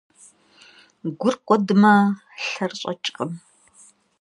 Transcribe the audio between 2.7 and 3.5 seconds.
ş'eç'ırkhım.